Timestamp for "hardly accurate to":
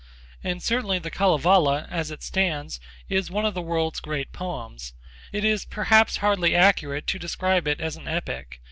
6.17-7.19